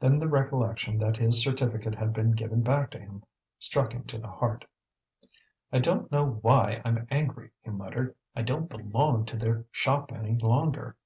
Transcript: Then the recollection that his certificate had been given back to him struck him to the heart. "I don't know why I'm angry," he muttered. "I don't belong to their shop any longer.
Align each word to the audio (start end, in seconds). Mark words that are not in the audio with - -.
Then 0.00 0.18
the 0.18 0.28
recollection 0.28 0.98
that 0.98 1.16
his 1.16 1.42
certificate 1.42 1.94
had 1.94 2.12
been 2.12 2.32
given 2.32 2.60
back 2.60 2.90
to 2.90 2.98
him 2.98 3.24
struck 3.58 3.92
him 3.94 4.04
to 4.04 4.18
the 4.18 4.28
heart. 4.28 4.66
"I 5.72 5.78
don't 5.78 6.12
know 6.12 6.28
why 6.42 6.82
I'm 6.84 7.06
angry," 7.10 7.52
he 7.62 7.70
muttered. 7.70 8.14
"I 8.34 8.42
don't 8.42 8.68
belong 8.68 9.24
to 9.24 9.38
their 9.38 9.64
shop 9.70 10.12
any 10.12 10.34
longer. 10.36 10.98